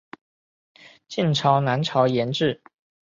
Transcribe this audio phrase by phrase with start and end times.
[1.07, 2.63] 晋朝南朝沿置。